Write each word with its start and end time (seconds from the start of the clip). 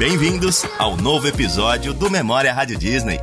Bem-vindos 0.00 0.64
ao 0.78 0.96
novo 0.96 1.28
episódio 1.28 1.92
do 1.92 2.08
Memória 2.10 2.54
Rádio 2.54 2.78
Disney. 2.78 3.20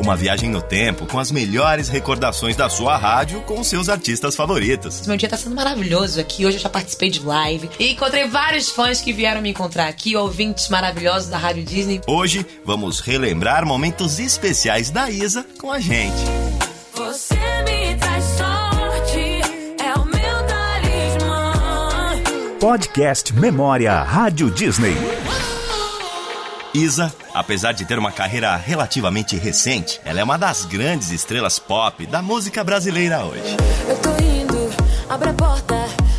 Uma 0.00 0.14
viagem 0.14 0.48
no 0.48 0.62
tempo 0.62 1.04
com 1.04 1.18
as 1.18 1.32
melhores 1.32 1.88
recordações 1.88 2.54
da 2.54 2.70
sua 2.70 2.96
rádio 2.96 3.40
com 3.40 3.64
seus 3.64 3.88
artistas 3.88 4.36
favoritos. 4.36 5.04
Meu 5.04 5.16
dia 5.16 5.28
tá 5.28 5.36
sendo 5.36 5.56
maravilhoso 5.56 6.20
aqui. 6.20 6.46
Hoje 6.46 6.58
eu 6.58 6.62
já 6.62 6.68
participei 6.68 7.10
de 7.10 7.18
live 7.18 7.68
e 7.76 7.90
encontrei 7.90 8.28
vários 8.28 8.70
fãs 8.70 9.00
que 9.00 9.12
vieram 9.12 9.42
me 9.42 9.50
encontrar 9.50 9.88
aqui, 9.88 10.14
ouvintes 10.14 10.68
maravilhosos 10.68 11.28
da 11.28 11.38
Rádio 11.38 11.64
Disney. 11.64 12.00
Hoje 12.06 12.46
vamos 12.64 13.00
relembrar 13.00 13.66
momentos 13.66 14.20
especiais 14.20 14.90
da 14.90 15.10
Isa 15.10 15.44
com 15.58 15.72
a 15.72 15.80
gente. 15.80 16.22
Você 16.94 17.34
me 17.34 17.96
traz 17.96 18.24
sorte, 18.38 19.40
é 19.82 19.92
o 19.98 20.04
meu 20.04 20.46
talismã. 20.46 21.52
Podcast 22.60 23.34
Memória 23.34 24.00
Rádio 24.04 24.52
Disney. 24.52 25.11
Isa, 26.74 27.14
apesar 27.34 27.72
de 27.72 27.84
ter 27.84 27.98
uma 27.98 28.10
carreira 28.10 28.56
relativamente 28.56 29.36
recente, 29.36 30.00
ela 30.06 30.20
é 30.20 30.24
uma 30.24 30.38
das 30.38 30.64
grandes 30.64 31.10
estrelas 31.10 31.58
pop 31.58 32.06
da 32.06 32.22
música 32.22 32.64
brasileira 32.64 33.22
hoje. 33.24 33.56
Eu 33.86 33.96
tô 33.98 34.10
indo, 34.22 34.70
abre 35.08 35.28
a 35.28 35.34
porta, 35.34 35.74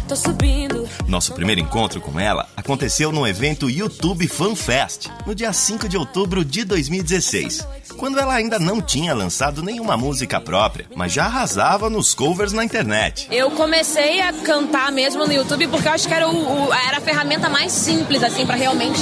tô 0.08 0.16
subindo. 0.16 0.83
Nosso 1.14 1.32
primeiro 1.34 1.62
encontro 1.62 2.02
com 2.02 2.20
ela 2.20 2.48
aconteceu 2.58 3.12
no 3.12 3.28
evento 3.28 3.70
YouTube 3.70 4.28
Fan 4.28 4.56
Fest, 4.56 5.10
no 5.28 5.36
dia 5.36 5.54
5 5.54 5.88
de 5.88 5.96
outubro 5.96 6.44
de 6.44 6.64
2016, 6.64 7.68
quando 7.98 8.18
ela 8.20 8.34
ainda 8.34 8.58
não 8.58 8.82
tinha 8.82 9.14
lançado 9.14 9.62
nenhuma 9.62 9.96
música 9.96 10.42
própria, 10.42 10.88
mas 10.96 11.14
já 11.14 11.26
arrasava 11.26 11.88
nos 11.88 12.16
covers 12.16 12.52
na 12.52 12.64
internet. 12.66 13.28
Eu 13.30 13.52
comecei 13.52 14.22
a 14.22 14.34
cantar 14.34 14.92
mesmo 14.92 15.28
no 15.28 15.32
YouTube 15.32 15.68
porque 15.68 15.88
eu 15.88 15.92
acho 15.92 16.08
que 16.08 16.14
era, 16.16 16.28
o, 16.28 16.66
o- 16.70 16.74
era 16.74 16.98
a 16.98 17.02
ferramenta 17.02 17.48
mais 17.48 17.72
simples, 17.72 18.24
assim, 18.24 18.44
pra 18.48 18.56
realmente 18.56 19.00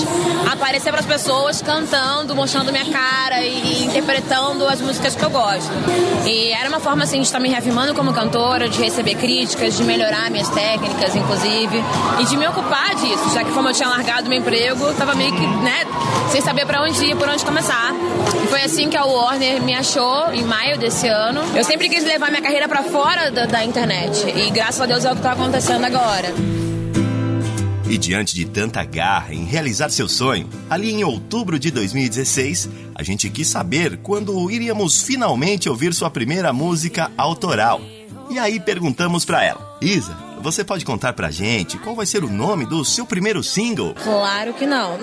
aparecer 0.51 0.91
pras 0.91 1.05
pessoas 1.05 1.61
cantando, 1.61 2.35
mostrando 2.35 2.73
minha 2.73 2.91
cara 2.91 3.39
e, 3.41 3.83
e 3.83 3.85
interpretando 3.85 4.67
as 4.67 4.81
músicas 4.81 5.15
que 5.15 5.23
eu 5.23 5.29
gosto. 5.29 5.71
E 6.25 6.49
era 6.51 6.67
uma 6.67 6.81
forma, 6.81 7.05
assim, 7.05 7.21
de 7.21 7.25
estar 7.25 7.39
me 7.39 7.47
reafirmando 7.47 7.95
como 7.95 8.11
cantora, 8.11 8.67
de 8.67 8.79
receber 8.81 9.15
críticas, 9.15 9.77
de 9.77 9.83
melhorar 9.85 10.29
minhas 10.29 10.49
técnicas, 10.49 11.15
inclusive, 11.15 11.77
e 12.19 12.25
de 12.25 12.37
me 12.37 12.47
ocupar 12.47 12.95
disso, 12.95 13.33
já 13.33 13.43
que 13.43 13.51
como 13.51 13.69
eu 13.69 13.73
tinha 13.73 13.89
largado 13.89 14.29
meu 14.29 14.39
emprego, 14.39 14.93
tava 14.93 15.15
meio 15.15 15.33
que, 15.33 15.45
né, 15.45 15.85
sem 16.31 16.41
saber 16.41 16.65
pra 16.65 16.83
onde 16.83 17.03
ir, 17.05 17.15
por 17.15 17.27
onde 17.27 17.43
começar. 17.43 17.93
E 18.43 18.47
foi 18.47 18.61
assim 18.61 18.89
que 18.89 18.97
a 18.97 19.05
Warner 19.05 19.61
me 19.61 19.73
achou, 19.73 20.33
em 20.33 20.43
maio 20.43 20.77
desse 20.77 21.07
ano. 21.07 21.41
Eu 21.55 21.63
sempre 21.63 21.89
quis 21.89 22.03
levar 22.03 22.29
minha 22.29 22.41
carreira 22.41 22.67
pra 22.67 22.83
fora 22.83 23.31
da, 23.31 23.45
da 23.45 23.63
internet. 23.63 24.27
E 24.35 24.49
graças 24.51 24.81
a 24.81 24.85
Deus 24.85 25.05
é 25.05 25.11
o 25.11 25.15
que 25.15 25.21
tá 25.21 25.31
acontecendo 25.31 25.85
agora. 25.85 26.33
E 27.91 27.97
diante 27.97 28.33
de 28.33 28.45
tanta 28.45 28.85
garra 28.85 29.33
em 29.33 29.43
realizar 29.43 29.89
seu 29.89 30.07
sonho, 30.07 30.49
ali 30.69 30.91
em 30.91 31.03
outubro 31.03 31.59
de 31.59 31.69
2016, 31.71 32.69
a 32.95 33.03
gente 33.03 33.29
quis 33.29 33.49
saber 33.49 33.97
quando 33.97 34.49
iríamos 34.49 35.01
finalmente 35.01 35.67
ouvir 35.67 35.93
sua 35.93 36.09
primeira 36.09 36.53
música 36.53 37.11
autoral. 37.17 37.81
E 38.29 38.39
aí 38.39 38.61
perguntamos 38.61 39.25
pra 39.25 39.43
ela: 39.43 39.77
Isa, 39.81 40.17
você 40.41 40.63
pode 40.63 40.83
contar 40.83 41.13
pra 41.13 41.29
gente 41.31 41.77
qual 41.77 41.95
vai 41.95 42.05
ser 42.05 42.23
o 42.23 42.29
nome 42.29 42.65
do 42.65 42.83
seu 42.83 43.05
primeiro 43.05 43.43
single? 43.43 43.93
Claro 43.93 44.53
que 44.53 44.65
não. 44.65 44.97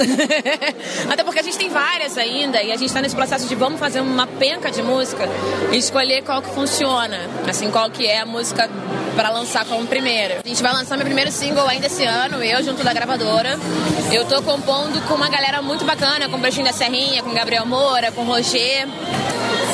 Até 1.11 1.23
porque 1.23 1.41
a 1.41 1.43
gente 1.43 1.57
tem 1.57 1.71
várias 1.71 2.19
ainda 2.19 2.63
e 2.63 2.73
a 2.73 2.77
gente 2.77 2.93
tá 2.93 3.01
nesse 3.01 3.15
processo 3.15 3.47
de 3.47 3.55
vamos 3.55 3.79
fazer 3.79 4.01
uma 4.01 4.27
penca 4.27 4.71
de 4.71 4.83
música 4.83 5.29
e 5.73 5.77
escolher 5.77 6.23
qual 6.23 6.43
que 6.43 6.51
funciona. 6.51 7.19
Assim, 7.49 7.71
qual 7.71 7.91
que 7.91 8.07
é 8.07 8.21
a 8.21 8.27
música 8.27 8.69
pra 9.15 9.31
lançar 9.31 9.65
como 9.65 9.87
primeira. 9.87 10.41
A 10.45 10.49
gente 10.49 10.63
vai 10.63 10.73
lançar 10.73 10.97
meu 10.97 11.05
primeiro 11.05 11.33
single 11.33 11.67
ainda 11.67 11.87
esse 11.87 12.05
ano, 12.05 12.43
eu 12.43 12.63
junto 12.63 12.85
da 12.85 12.93
gravadora. 12.93 13.59
Eu 14.13 14.25
tô 14.27 14.41
compondo 14.43 15.01
com 15.09 15.15
uma 15.15 15.29
galera 15.29 15.61
muito 15.61 15.85
bacana, 15.85 16.29
com 16.29 16.37
o 16.37 16.39
Beijinho 16.39 16.67
da 16.67 16.73
Serrinha, 16.73 17.23
com 17.23 17.33
Gabriel 17.33 17.67
Moura, 17.67 18.13
com 18.13 18.23
Roger. 18.25 18.87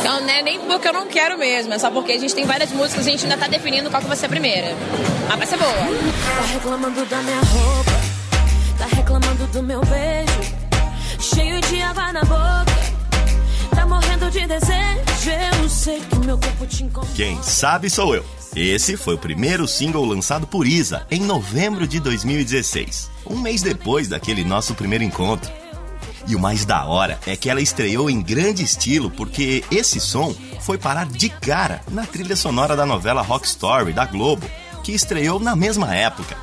Então, 0.05 0.20
não 0.20 0.28
é 0.28 0.42
nem 0.42 0.60
porque 0.60 0.86
eu 0.86 0.92
não 0.92 1.06
quero 1.06 1.38
mesmo, 1.38 1.72
é 1.72 1.78
só 1.78 1.91
porque 1.91 2.12
a 2.12 2.19
gente 2.19 2.34
tem 2.34 2.44
várias 2.44 2.70
músicas 2.70 3.06
e 3.06 3.08
a 3.08 3.12
gente 3.12 3.24
ainda 3.24 3.39
tá 3.39 3.46
definindo 3.46 3.89
qual 3.89 4.02
que 4.02 4.06
vai 4.06 4.14
ser 4.14 4.27
a 4.27 4.29
primeira. 4.29 4.77
Mas 5.27 5.39
vai 5.39 5.46
ser 5.46 5.56
boa. 5.56 5.73
Tá 5.73 6.45
reclamando 6.52 7.06
da 7.06 7.23
minha 7.23 7.40
roupa, 7.40 7.90
tá 8.77 8.84
reclamando 8.95 9.46
do 9.46 9.62
meu 9.62 9.80
beijo, 9.80 10.52
cheio 11.18 11.58
de 11.62 11.80
água 11.80 12.12
na 12.12 12.20
boca. 12.20 12.67
Tá 13.74 13.86
morrendo 13.86 14.30
de 14.30 14.46
desejo, 14.46 15.30
eu 15.62 15.68
sei 15.70 16.01
que 16.01 16.18
meu 16.18 16.36
corpo 16.36 16.67
te 16.67 16.84
incomoda. 16.84 17.11
Quem 17.17 17.42
sabe 17.42 17.89
sou 17.89 18.14
eu. 18.14 18.27
Esse 18.55 18.98
foi 18.98 19.14
o 19.14 19.18
primeiro 19.18 19.67
single 19.67 20.05
lançado 20.05 20.46
por 20.46 20.67
Isa 20.67 21.06
em 21.11 21.23
novembro 21.23 21.89
de 21.89 21.98
2016, 21.98 23.11
um 23.24 23.39
mês 23.39 23.62
depois 23.62 24.06
daquele 24.06 24.45
nosso 24.45 24.74
primeiro 24.74 25.02
encontro. 25.02 25.50
E 26.27 26.35
o 26.35 26.40
mais 26.40 26.64
da 26.64 26.85
hora 26.85 27.18
é 27.27 27.36
que 27.36 27.51
ela 27.51 27.61
estreou 27.61 28.08
em 28.08 28.23
grande 28.23 28.62
estilo 28.64 29.11
porque 29.11 29.62
esse 29.70 30.01
som 30.01 30.35
foi 30.61 30.79
parar 30.79 31.07
de 31.07 31.29
cara 31.29 31.83
na 31.90 32.07
trilha 32.07 32.35
sonora 32.35 32.74
da 32.74 32.86
novela 32.86 33.20
Rock 33.20 33.46
Story 33.46 33.92
da 33.92 34.07
Globo, 34.07 34.46
que 34.83 34.92
estreou 34.92 35.39
na 35.39 35.55
mesma 35.55 35.95
época. 35.95 36.36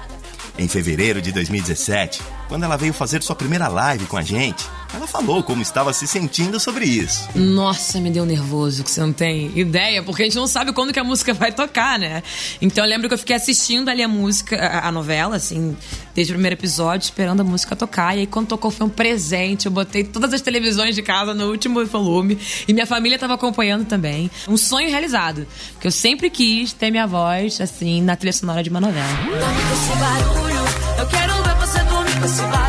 Em 0.58 0.68
fevereiro 0.68 1.22
de 1.22 1.32
2017, 1.32 2.22
quando 2.48 2.64
ela 2.64 2.78
veio 2.78 2.94
fazer 2.94 3.24
sua 3.24 3.36
primeira 3.36 3.68
live 3.68 4.06
com 4.06 4.18
a 4.18 4.22
gente, 4.22 4.70
ela 4.94 5.08
falou 5.08 5.42
como 5.44 5.62
estava 5.62 5.94
se 5.94 6.06
sentindo 6.08 6.60
sobre 6.60 6.86
isso. 6.86 7.30
Nossa, 7.36 8.00
me 8.00 8.10
deu 8.10 8.26
nervoso, 8.26 8.84
que 8.84 8.92
você 8.92 9.00
não 9.00 9.14
tem 9.14 9.52
ideia, 9.58 10.04
porque 10.04 10.24
a 10.24 10.26
gente 10.26 10.36
não 10.36 10.48
sabe 10.48 10.74
quando 10.74 10.92
que 10.92 11.00
a 11.00 11.04
música 11.04 11.34
vai 11.34 11.52
tocar, 11.52 11.98
né? 11.98 12.22
Então 12.62 12.84
eu 12.84 12.90
lembro 12.90 13.08
que 13.08 13.14
eu 13.14 13.18
fiquei 13.18 13.36
assistindo 13.36 13.90
ali 13.90 14.04
a 14.04 14.08
música, 14.08 14.58
a, 14.58 14.88
a 14.88 14.92
novela, 14.92 15.36
assim, 15.36 15.76
desde 16.14 16.34
o 16.34 16.36
primeiro 16.36 16.56
episódio, 16.56 17.06
esperando 17.06 17.42
a 17.42 17.44
música 17.44 17.76
tocar. 17.76 18.16
E 18.16 18.22
aí 18.22 18.28
quando 18.28 18.48
tocou 18.48 18.72
foi 18.72 18.86
um 18.86 18.90
presente. 18.90 19.66
Eu 19.66 19.72
botei 19.72 20.04
todas 20.04 20.34
as 20.34 20.42
televisões 20.42 20.96
de 20.96 21.02
casa 21.02 21.34
no 21.34 21.50
último 21.50 21.86
volume. 21.86 22.38
E 22.68 22.74
minha 22.74 22.86
família 22.86 23.18
tava 23.18 23.36
acompanhando 23.36 23.86
também. 23.86 24.30
Um 24.48 24.58
sonho 24.58 24.90
realizado. 24.90 25.48
Porque 25.74 25.88
eu 25.88 25.92
sempre 25.92 26.30
quis 26.30 26.74
ter 26.74 26.92
minha 26.92 27.08
voz, 27.08 27.60
assim, 27.62 28.02
na 28.02 28.16
trilha 28.16 28.34
sonora 28.34 28.62
de 28.64 28.70
uma 28.70 28.82
novela. 28.82 29.08
Dorme 29.08 29.62
com 29.62 29.74
esse 29.74 29.96
barulho, 30.00 30.66
eu 31.00 31.08
quero 31.08 31.44
ver 31.44 31.56
você 31.56 31.80
dormir 31.84 32.20
com 32.20 32.26
esse 32.26 32.42
barulho. 32.42 32.61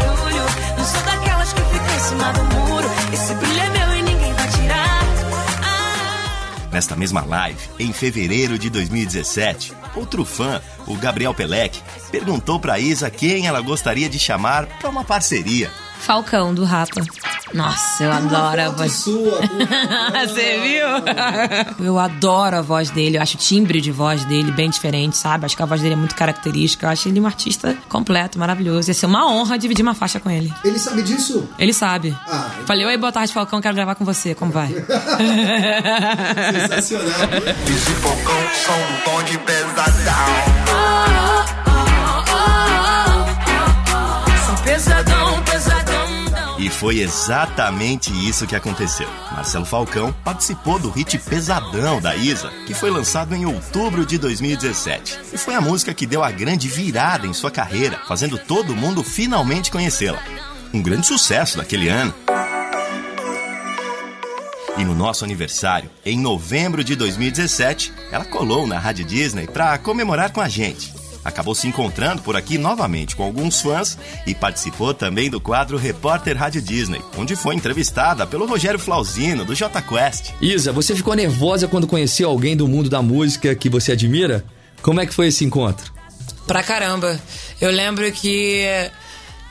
Nesta 6.83 6.97
mesma 6.97 7.25
live, 7.25 7.61
em 7.79 7.93
fevereiro 7.93 8.59
de 8.59 8.69
2017, 8.69 9.73
outro 9.95 10.25
fã, 10.25 10.61
o 10.85 10.97
Gabriel 10.97 11.33
Pelec, 11.33 11.81
perguntou 12.11 12.59
pra 12.59 12.81
Isa 12.81 13.09
quem 13.09 13.47
ela 13.47 13.61
gostaria 13.61 14.09
de 14.09 14.19
chamar 14.19 14.67
pra 14.81 14.91
uma 14.91 15.05
parceria. 15.05 15.71
Falcão, 16.01 16.53
do 16.53 16.65
Rapa. 16.65 17.05
Nossa, 17.55 18.05
eu 18.05 18.13
adoro 18.13 18.63
a 18.63 18.69
voz. 18.71 19.05
Você 19.05 20.61
viu? 20.61 21.87
eu 21.87 21.99
adoro 21.99 22.57
a 22.57 22.63
voz 22.63 22.91
dele, 22.91 23.17
eu 23.19 23.23
acho 23.23 23.37
o 23.37 23.39
timbre 23.39 23.81
de 23.81 23.91
voz 23.93 24.25
dele 24.25 24.51
bem 24.51 24.71
diferente, 24.71 25.17
sabe? 25.17 25.45
Acho 25.47 25.57
que 25.57 25.63
a 25.63 25.67
voz 25.67 25.81
dele 25.81 25.95
é 25.95 25.97
muito 25.97 26.15
característica. 26.15 26.87
Eu 26.87 26.91
acho 26.91 27.09
ele 27.09 27.21
um 27.21 27.27
artista 27.27 27.77
completo, 27.89 28.39
maravilhoso. 28.39 28.91
Ia 28.91 28.95
ser 28.95 29.07
uma 29.07 29.31
honra 29.31 29.59
dividir 29.59 29.83
uma 29.83 29.95
faixa 29.95 30.19
com 30.19 30.31
ele. 30.31 30.53
Ele 30.65 30.79
sabe 30.79 31.03
disso? 31.03 31.49
Ele 31.59 31.73
sabe. 31.73 32.17
Ah, 32.27 32.51
Falei, 32.67 32.87
oi, 32.87 32.97
boa 32.97 33.13
tarde, 33.13 33.33
Falcão, 33.33 33.61
quero 33.61 33.75
gravar 33.75 33.95
com 33.95 34.05
você. 34.05 34.35
Como 34.35 34.51
vai? 34.51 34.69
sensacional. 36.69 37.07
Esse 37.69 37.93
focão 37.97 38.43
som 38.65 38.73
do 38.73 39.05
tom 39.05 39.23
de 39.25 39.39
pesadão. 39.39 39.73
Sou 44.47 44.57
pesadão, 44.65 45.05
pesadão. 45.05 45.22
E 46.63 46.71
foi 46.71 47.01
exatamente 47.01 48.13
isso 48.13 48.47
que 48.47 48.55
aconteceu. 48.55 49.09
Marcelo 49.33 49.65
Falcão 49.65 50.15
participou 50.25 50.79
do 50.79 50.91
hit 50.91 51.19
Pesadão 51.19 52.01
da 52.01 52.15
Isa, 52.15 52.53
que 52.69 52.73
foi 52.73 52.89
lançado 52.89 53.35
em 53.35 53.45
outubro 53.45 54.07
de 54.07 54.17
2017. 54.17 55.19
E 55.33 55.37
foi 55.37 55.57
a 55.57 55.61
música 55.61 55.93
que 55.93 56.07
deu 56.07 56.23
a 56.23 56.31
grande 56.31 56.69
virada 56.69 57.27
em 57.27 57.33
sua 57.33 57.51
carreira, 57.51 57.99
fazendo 58.07 58.39
todo 58.39 58.77
mundo 58.77 59.03
finalmente 59.03 59.73
conhecê-la. 59.73 60.23
Um 60.73 60.81
grande 60.81 61.05
sucesso 61.05 61.59
daquele 61.59 61.89
ano. 61.89 62.15
E 64.79 64.85
no 64.85 64.95
nosso 64.95 65.25
aniversário, 65.25 65.91
em 66.07 66.17
novembro 66.17 66.85
de 66.85 66.95
2017, 66.95 67.93
ela 68.13 68.25
colou 68.25 68.69
na 68.69 68.79
Rádio 68.79 69.05
Disney 69.05 69.49
para 69.49 69.77
comemorar 69.79 70.31
com 70.31 70.41
a 70.41 70.49
gente. 70.49 70.95
Acabou 71.25 71.55
se 71.55 71.69
encontrando 71.69 72.23
por 72.23 72.37
aqui 72.37 72.59
novamente 72.59 73.15
com 73.15 73.23
alguns 73.23 73.61
fãs 73.61 73.97
e 74.27 74.35
participou 74.35 74.93
também 74.93 75.31
do 75.31 75.41
quadro 75.41 75.77
Repórter 75.77 76.37
Rádio 76.37 76.61
Disney, 76.61 77.01
onde 77.17 77.37
foi 77.37 77.55
entrevistada 77.55 78.27
pelo 78.27 78.47
Rogério 78.47 78.79
Flauzino, 78.79 79.45
do 79.45 79.55
J 79.55 79.81
Quest. 79.83 80.33
Isa, 80.41 80.73
você 80.73 80.95
ficou 80.95 81.15
nervosa 81.15 81.69
quando 81.69 81.87
conheceu 81.87 82.29
alguém 82.29 82.57
do 82.57 82.67
mundo 82.67 82.91
da 82.91 83.01
música 83.03 83.55
que 83.55 83.69
você 83.69 83.93
admira? 83.93 84.45
Como 84.83 85.01
é 85.01 85.07
que 85.07 85.15
foi 85.15 85.29
esse 85.29 85.45
encontro? 85.45 85.93
Pra 86.47 86.63
caramba. 86.63 87.21
Eu 87.61 87.71
lembro 87.71 88.11
que 88.13 88.67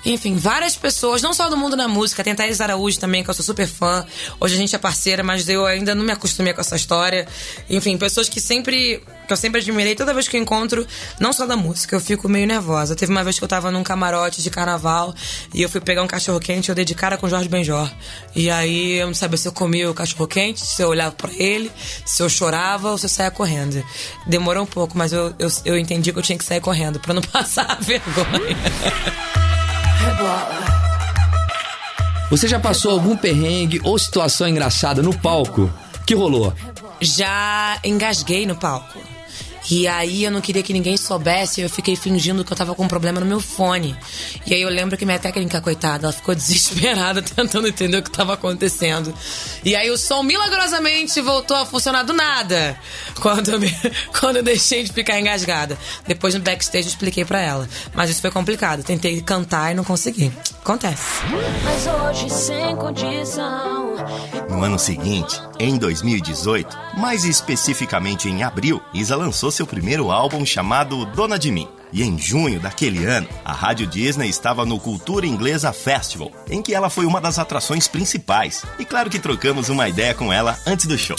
Enfim, 0.05 0.35
várias 0.35 0.75
pessoas, 0.75 1.21
não 1.21 1.33
só 1.33 1.47
do 1.49 1.55
mundo 1.55 1.75
da 1.75 1.87
música, 1.87 2.23
tem 2.23 2.33
a 2.33 2.35
Thaís 2.35 2.59
Araújo 2.59 2.99
também, 2.99 3.23
que 3.23 3.29
eu 3.29 3.33
sou 3.33 3.45
super 3.45 3.67
fã. 3.67 4.05
Hoje 4.39 4.55
a 4.55 4.57
gente 4.57 4.75
é 4.75 4.79
parceira, 4.79 5.23
mas 5.23 5.47
eu 5.47 5.65
ainda 5.65 5.93
não 5.93 6.03
me 6.03 6.11
acostumei 6.11 6.53
com 6.53 6.61
essa 6.61 6.75
história. 6.75 7.27
Enfim, 7.69 7.97
pessoas 7.97 8.27
que 8.27 8.41
sempre. 8.41 9.03
que 9.27 9.33
eu 9.33 9.37
sempre 9.37 9.61
admirei 9.61 9.95
toda 9.95 10.13
vez 10.13 10.27
que 10.27 10.35
eu 10.35 10.41
encontro, 10.41 10.85
não 11.19 11.31
só 11.31 11.45
da 11.45 11.55
música, 11.55 11.95
eu 11.95 11.99
fico 11.99 12.27
meio 12.27 12.47
nervosa. 12.47 12.95
Teve 12.95 13.11
uma 13.11 13.23
vez 13.23 13.37
que 13.37 13.43
eu 13.43 13.47
tava 13.47 13.69
num 13.69 13.83
camarote 13.83 14.41
de 14.41 14.49
carnaval 14.49 15.13
e 15.53 15.61
eu 15.61 15.69
fui 15.69 15.79
pegar 15.79 16.01
um 16.01 16.07
cachorro 16.07 16.39
quente, 16.39 16.69
eu 16.69 16.75
dei 16.75 16.83
de 16.83 16.95
cara 16.95 17.17
com 17.17 17.29
Jorge 17.29 17.47
Benjor. 17.47 17.89
E 18.35 18.49
aí 18.49 18.93
eu 18.93 19.07
não 19.07 19.13
sabia 19.13 19.37
se 19.37 19.47
eu 19.47 19.51
comia 19.51 19.89
o 19.89 19.93
cachorro 19.93 20.27
quente, 20.27 20.65
se 20.65 20.81
eu 20.81 20.89
olhava 20.89 21.11
pra 21.11 21.29
ele, 21.33 21.71
se 22.05 22.23
eu 22.23 22.29
chorava 22.29 22.91
ou 22.91 22.97
se 22.97 23.05
eu 23.05 23.09
saía 23.09 23.29
correndo. 23.29 23.83
Demorou 24.25 24.63
um 24.63 24.67
pouco, 24.67 24.97
mas 24.97 25.13
eu, 25.13 25.33
eu, 25.37 25.49
eu 25.63 25.77
entendi 25.77 26.11
que 26.11 26.17
eu 26.17 26.23
tinha 26.23 26.37
que 26.37 26.43
sair 26.43 26.59
correndo 26.59 26.99
pra 26.99 27.13
não 27.13 27.21
passar 27.31 27.77
vergonha. 27.79 29.50
Você 32.29 32.47
já 32.47 32.59
passou 32.59 32.91
algum 32.91 33.17
perrengue 33.17 33.81
ou 33.83 33.99
situação 33.99 34.47
engraçada 34.47 35.01
no 35.01 35.13
palco? 35.17 35.71
Que 36.05 36.15
rolou? 36.15 36.53
Já 37.01 37.77
engasguei 37.83 38.45
no 38.45 38.55
palco. 38.55 39.10
E 39.71 39.87
aí 39.87 40.25
eu 40.25 40.31
não 40.31 40.41
queria 40.41 40.61
que 40.61 40.73
ninguém 40.73 40.97
soubesse, 40.97 41.61
eu 41.61 41.69
fiquei 41.69 41.95
fingindo 41.95 42.43
que 42.43 42.51
eu 42.51 42.57
tava 42.57 42.75
com 42.75 42.83
um 42.83 42.87
problema 42.89 43.21
no 43.21 43.25
meu 43.25 43.39
fone. 43.39 43.95
E 44.45 44.53
aí 44.53 44.61
eu 44.61 44.67
lembro 44.69 44.97
que 44.97 45.05
minha 45.05 45.17
técnica, 45.17 45.61
coitada, 45.61 46.07
ela 46.07 46.13
ficou 46.13 46.35
desesperada 46.35 47.21
tentando 47.21 47.67
entender 47.69 47.97
o 47.97 48.03
que 48.03 48.11
tava 48.11 48.33
acontecendo. 48.33 49.13
E 49.63 49.73
aí 49.73 49.89
o 49.89 49.97
som 49.97 50.23
milagrosamente 50.23 51.21
voltou 51.21 51.55
a 51.55 51.65
funcionar 51.65 52.03
do 52.03 52.11
nada. 52.11 52.77
Quando 53.21 53.49
eu, 53.51 53.59
me- 53.61 53.73
quando 54.19 54.35
eu 54.37 54.43
deixei 54.43 54.83
de 54.83 54.91
ficar 54.91 55.17
engasgada. 55.17 55.77
Depois 56.05 56.33
no 56.33 56.41
backstage 56.41 56.87
eu 56.87 56.89
expliquei 56.91 57.23
pra 57.23 57.39
ela. 57.39 57.69
Mas 57.93 58.09
isso 58.09 58.19
foi 58.19 58.29
complicado. 58.31 58.83
Tentei 58.83 59.21
cantar 59.21 59.71
e 59.71 59.75
não 59.75 59.85
consegui. 59.85 60.33
Acontece. 60.61 61.01
Mas 61.63 61.87
hoje 61.87 62.29
sem 62.29 62.75
condição. 62.75 63.95
No 64.49 64.63
ano 64.63 64.77
seguinte, 64.77 65.39
em 65.59 65.77
2018, 65.77 66.77
mais 66.97 67.23
especificamente 67.23 68.27
em 68.27 68.43
abril, 68.43 68.81
Isa 68.93 69.15
lançou 69.15 69.49
seu 69.51 69.60
primeiro 69.65 70.11
álbum 70.11 70.45
chamado 70.45 71.05
Dona 71.05 71.37
de 71.37 71.51
Mim. 71.51 71.67
E 71.91 72.03
em 72.03 72.17
junho 72.17 72.59
daquele 72.59 73.05
ano, 73.05 73.27
a 73.43 73.53
Rádio 73.53 73.85
Disney 73.85 74.29
estava 74.29 74.65
no 74.65 74.79
Cultura 74.79 75.25
Inglesa 75.25 75.73
Festival, 75.73 76.31
em 76.49 76.61
que 76.61 76.73
ela 76.73 76.89
foi 76.89 77.05
uma 77.05 77.19
das 77.19 77.37
atrações 77.37 77.87
principais. 77.87 78.63
E 78.79 78.85
claro 78.85 79.09
que 79.09 79.19
trocamos 79.19 79.69
uma 79.69 79.89
ideia 79.89 80.13
com 80.13 80.31
ela 80.31 80.57
antes 80.65 80.85
do 80.85 80.97
show. 80.97 81.17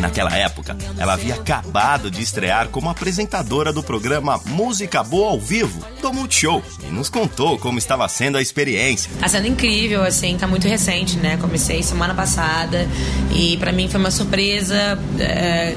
Naquela 0.00 0.36
época, 0.36 0.76
ela 0.98 1.14
havia 1.14 1.34
acabado 1.34 2.10
de 2.10 2.22
estrear 2.22 2.68
como 2.68 2.88
apresentadora 2.88 3.72
do 3.72 3.82
programa 3.82 4.40
Música 4.46 5.02
Boa 5.02 5.30
ao 5.30 5.40
Vivo, 5.40 5.84
do 6.00 6.12
Multishow, 6.12 6.62
e 6.82 6.86
nos 6.86 7.08
contou 7.08 7.58
como 7.58 7.78
estava 7.78 8.08
sendo 8.08 8.36
a 8.36 8.42
experiência. 8.42 9.10
Tá 9.18 9.28
sendo 9.28 9.46
incrível, 9.46 10.02
assim, 10.02 10.36
tá 10.36 10.46
muito 10.46 10.68
recente, 10.68 11.16
né? 11.16 11.36
Comecei 11.36 11.82
semana 11.82 12.14
passada 12.14 12.88
e 13.32 13.56
pra 13.58 13.72
mim 13.72 13.88
foi 13.88 14.00
uma 14.00 14.10
surpresa 14.10 14.98
é, 15.18 15.74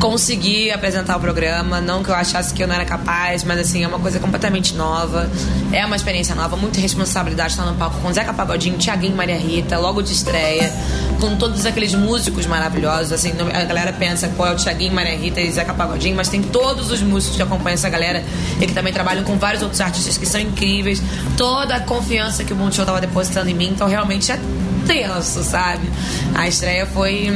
conseguir 0.00 0.72
apresentar 0.72 1.16
o 1.16 1.20
programa. 1.20 1.80
Não 1.80 2.02
que 2.02 2.08
eu 2.08 2.14
achasse 2.14 2.52
que 2.54 2.62
eu 2.62 2.66
não 2.66 2.74
era 2.74 2.86
capaz, 2.86 3.44
mas 3.44 3.60
assim, 3.60 3.84
é 3.84 3.86
uma 3.86 3.98
coisa 3.98 4.18
completamente 4.18 4.74
nova. 4.74 5.30
É 5.72 5.84
uma 5.84 5.94
experiência 5.94 6.34
nova, 6.34 6.56
muita 6.56 6.80
responsabilidade 6.80 7.52
estar 7.52 7.66
no 7.66 7.74
palco 7.74 8.00
com 8.00 8.12
Zeca 8.12 8.32
Pagodinho, 8.32 8.78
Tiaguinho 8.78 9.14
Maria 9.14 9.36
Rita, 9.36 9.78
logo 9.78 10.02
de 10.02 10.12
estreia, 10.12 10.72
com 11.20 11.36
todos 11.36 11.66
aqueles 11.66 11.94
músicos 11.94 12.46
maravilhosos. 12.46 13.12
Assim, 13.12 13.32
a 13.52 13.64
galera 13.64 13.92
pensa, 13.92 14.28
pô, 14.36 14.46
é 14.46 14.52
o 14.52 14.56
Tiaguinho, 14.56 14.94
Maria 14.94 15.16
Rita 15.16 15.40
e 15.40 15.50
Zeca 15.52 15.74
Pagodinho, 15.74 16.16
mas 16.16 16.28
tem 16.28 16.42
todos 16.42 16.90
os 16.90 17.02
músicos 17.02 17.36
que 17.36 17.42
acompanham 17.42 17.74
essa 17.74 17.90
galera 17.90 18.24
e 18.58 18.66
que 18.66 18.72
também 18.72 18.92
trabalham 18.92 19.22
com 19.22 19.36
vários 19.36 19.62
outros 19.62 19.80
artistas 19.80 20.16
que 20.16 20.24
são 20.24 20.40
incríveis. 20.40 21.02
Toda 21.36 21.76
a 21.76 21.80
confiança 21.80 22.42
que 22.42 22.54
o 22.54 22.56
Multishow 22.56 22.86
tava 22.86 23.00
depositando 23.00 23.50
em 23.50 23.54
mim, 23.54 23.68
então 23.68 23.86
realmente 23.86 24.32
é 24.32 24.40
tenso, 24.86 25.44
sabe? 25.44 25.88
A 26.34 26.48
estreia 26.48 26.86
foi 26.86 27.30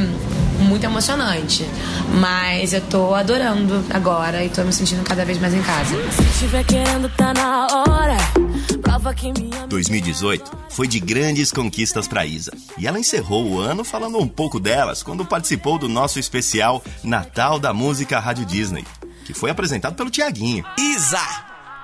muito 0.59 0.83
emocionante. 0.85 1.65
Mas 2.19 2.73
eu 2.73 2.81
tô 2.81 3.13
adorando 3.13 3.83
agora 3.93 4.43
e 4.43 4.49
tô 4.49 4.63
me 4.63 4.73
sentindo 4.73 5.03
cada 5.03 5.25
vez 5.25 5.39
mais 5.39 5.53
em 5.53 5.61
casa. 5.61 5.95
Se 6.11 6.39
tiver 6.39 6.63
querendo, 6.63 7.09
tá 7.09 7.33
na 7.33 7.67
hora. 7.67 8.17
Prova 8.81 9.13
que 9.13 9.31
me 9.31 9.49
ama. 9.55 9.67
2018 9.67 10.51
foi 10.69 10.87
de 10.87 10.99
grandes 10.99 11.51
conquistas 11.51 12.07
para 12.07 12.25
Isa. 12.25 12.51
E 12.77 12.87
ela 12.87 12.99
encerrou 12.99 13.47
o 13.47 13.59
ano 13.59 13.83
falando 13.83 14.17
um 14.17 14.27
pouco 14.27 14.59
delas 14.59 15.03
quando 15.03 15.25
participou 15.25 15.77
do 15.77 15.89
nosso 15.89 16.19
especial 16.19 16.83
Natal 17.03 17.59
da 17.59 17.73
Música 17.73 18.19
Rádio 18.19 18.45
Disney, 18.45 18.85
que 19.25 19.33
foi 19.33 19.49
apresentado 19.49 19.95
pelo 19.95 20.09
Tiaguinho. 20.09 20.65
Isa! 20.77 21.21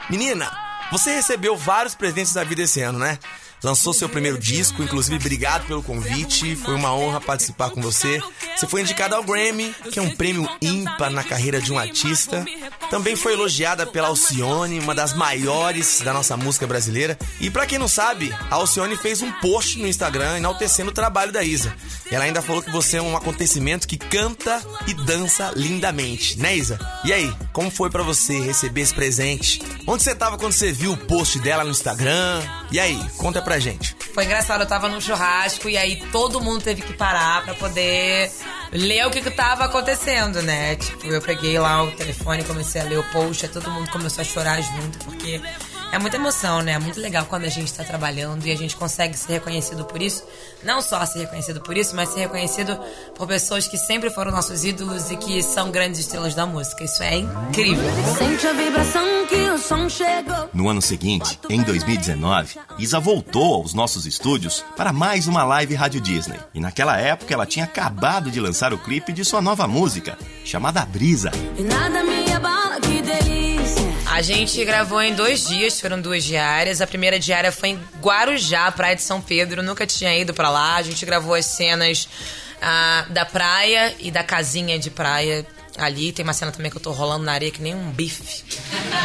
Menina, 0.10 0.50
você 0.92 1.16
recebeu 1.16 1.56
vários 1.56 1.96
presentes 1.96 2.34
da 2.34 2.44
vida 2.44 2.64
esse 2.64 2.82
ano, 2.82 3.00
né? 3.00 3.18
Lançou 3.64 3.94
seu 3.94 4.10
primeiro 4.10 4.40
disco, 4.40 4.82
inclusive 4.82 5.18
obrigado 5.18 5.68
pelo 5.68 5.84
convite, 5.84 6.56
foi 6.56 6.74
uma 6.74 6.96
honra 6.96 7.22
participar 7.22 7.70
com 7.70 7.80
você. 7.82 8.20
Você 8.56 8.68
foi 8.68 8.82
indicada 8.82 9.16
ao 9.16 9.24
Grammy, 9.24 9.74
que 9.92 10.00
é 10.00 10.02
um 10.02 10.16
prêmio 10.16 10.50
ímpar 10.62 11.12
na 11.12 11.24
carreira 11.24 11.62
de 11.62 11.72
um 11.72 11.78
artista. 11.78 12.44
Também 12.90 13.16
foi 13.16 13.34
elogiada 13.34 13.86
pela 13.86 14.08
Alcione, 14.08 14.80
uma 14.80 14.96
das 14.96 15.14
maiores 15.14 16.02
da 16.02 16.12
nossa 16.12 16.36
música 16.36 16.66
brasileira. 16.66 17.18
E 17.40 17.52
pra 17.52 17.68
quem 17.68 17.78
não 17.78 17.88
sabe, 17.88 18.34
a 18.50 18.56
Alcione 18.56 18.98
fez 18.98 19.22
um 19.22 19.32
post 19.34 19.78
no 19.78 19.88
Instagram 19.88 20.38
enaltecendo 20.38 20.90
o 20.90 20.94
trabalho 20.94 21.32
da 21.32 21.44
Isa. 21.44 21.74
Ela 22.12 22.26
ainda 22.26 22.42
falou 22.42 22.64
que 22.64 22.72
você 22.72 22.98
é 22.98 23.02
um 23.02 23.16
acontecimento 23.16 23.88
que 23.88 23.98
canta 23.98 24.62
e 24.88 24.94
dança 24.94 25.54
lindamente, 25.56 26.38
né, 26.40 26.58
Isa? 26.58 26.80
E 27.06 27.14
aí, 27.14 27.32
como 27.54 27.70
foi 27.70 27.90
pra 27.90 28.04
você 28.04 28.40
receber 28.40 28.82
esse 28.82 28.94
presente? 28.94 29.62
Onde 29.88 30.04
você 30.04 30.16
tava 30.16 30.38
quando 30.38 30.54
você 30.54 30.72
viu 30.72 30.94
o 30.94 30.98
post 30.98 31.40
dela 31.40 31.64
no 31.64 31.72
Instagram? 31.72 32.42
E 32.72 32.80
aí, 32.80 33.00
conta 33.18 33.42
pra 33.42 33.60
gente. 33.60 33.96
Foi 34.14 34.26
engraçado, 34.26 34.62
eu 34.62 34.68
tava 34.68 34.88
num 34.88 35.02
churrasco 35.02 35.70
e 35.70 35.78
aí 35.78 36.02
todo 36.12 36.40
mundo 36.42 36.62
teve 36.62 36.82
que 36.82 36.94
parar 36.94 37.44
pra 37.44 37.54
poder 37.54 38.32
ler 38.72 39.06
o 39.06 39.12
que 39.12 39.22
que 39.22 39.32
tava 39.32 39.66
acontecendo, 39.66 40.42
né? 40.42 40.76
Tipo, 40.76 41.08
eu 41.08 41.22
peguei 41.22 41.60
lá 41.60 41.84
o 41.84 41.92
telefone 41.92 42.44
comecei 42.44 42.82
a 42.82 42.86
ler 42.86 43.00
o 43.00 43.04
post, 43.12 43.46
aí 43.46 43.52
todo 43.52 43.70
mundo 43.70 43.90
começou 43.92 44.22
a 44.22 44.26
chorar 44.26 44.62
junto, 44.62 44.98
porque 45.06 45.42
é 45.92 46.00
muita 46.00 46.16
emoção, 46.16 46.62
né? 46.62 46.74
É 46.74 46.80
muito 46.80 47.00
legal 47.00 47.26
quando 47.26 47.46
a 47.46 47.50
gente 47.50 47.74
tá 47.74 47.84
trabalhando 47.84 48.46
e 48.46 48.52
a 48.52 48.56
gente 48.56 48.76
consegue 48.76 49.18
ser 49.18 49.34
reconhecido 49.34 49.86
por 49.86 50.02
isso. 50.02 50.24
Não 50.64 50.82
só 50.82 51.06
ser 51.06 51.20
reconhecido 51.20 51.62
por 51.62 51.78
isso, 51.78 51.96
mas 51.96 52.10
ser 52.10 52.22
reconhecido 52.22 52.80
por 53.16 53.28
pessoas 53.28 53.68
que 53.68 53.78
sempre 53.78 54.10
foram 54.10 54.32
nossos 54.32 54.64
ídolos 54.64 55.12
e 55.12 55.18
que 55.18 55.44
são 55.44 55.70
grandes 55.72 56.00
estrelas 56.00 56.34
da 56.34 56.46
música. 56.46 56.84
Isso 56.84 57.04
é 57.04 57.18
incrível. 57.18 57.84
Sente 58.18 58.48
a 58.48 58.54
vibração 58.54 59.28
que 59.28 59.50
o 59.50 59.58
som 59.58 59.90
chegou. 59.90 60.50
No 60.54 60.70
ano 60.70 60.82
seguinte, 60.82 61.40
em 61.50 61.62
2019, 61.62 62.60
Isa 62.78 63.00
voltou 63.00 63.56
aos 63.56 63.74
nossos 63.74 64.06
estúdios 64.06 64.64
para 64.78 64.94
mais 64.94 65.28
uma 65.28 65.44
live 65.44 65.76
Rádio 65.76 66.02
Disney. 66.02 66.40
E 66.54 66.60
naquela 66.60 66.98
época 66.98 67.34
ela 67.34 67.46
tinha 67.46 67.66
acabado 67.66 68.32
de 68.32 68.40
lançar 68.40 68.74
o 68.74 68.78
clipe 68.78 69.12
de 69.12 69.26
sua 69.26 69.42
nova 69.42 69.68
música, 69.68 70.18
chamada 70.46 70.86
Brisa. 70.86 71.32
E 71.58 71.64
nada 71.64 72.04
me. 72.04 72.21
A 74.22 74.24
gente 74.24 74.64
gravou 74.64 75.02
em 75.02 75.16
dois 75.16 75.48
dias, 75.48 75.82
foram 75.82 76.00
duas 76.00 76.24
diárias. 76.24 76.80
A 76.80 76.86
primeira 76.86 77.18
diária 77.18 77.52
foi 77.52 77.70
em 77.70 77.80
Guarujá, 78.00 78.72
praia 78.72 78.96
de 78.96 79.02
São 79.02 79.20
Pedro. 79.20 79.64
Nunca 79.64 79.84
tinha 79.88 80.16
ido 80.16 80.32
pra 80.32 80.48
lá. 80.48 80.76
A 80.76 80.84
gente 80.84 81.04
gravou 81.08 81.34
as 81.34 81.48
cenas 81.48 82.08
ah, 82.62 83.08
da 83.10 83.26
praia 83.26 83.96
e 84.00 84.12
da 84.12 84.24
casinha 84.24 84.78
de 84.78 84.92
praia 84.92 85.44
ali. 85.76 86.12
Tem 86.12 86.22
uma 86.22 86.34
cena 86.34 86.52
também 86.52 86.70
que 86.70 86.78
eu 86.78 86.82
tô 86.82 86.92
rolando 86.92 87.26
na 87.26 87.32
areia 87.32 87.52
que 87.52 87.64
nem 87.64 87.74
um 87.74 87.90
bife. 87.90 88.44